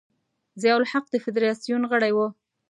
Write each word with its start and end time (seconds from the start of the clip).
ضیا 0.61 0.73
الحق 0.77 1.05
د 1.11 1.15
فدراسیون 1.25 1.83
غړی 1.91 2.11
و. 2.15 2.19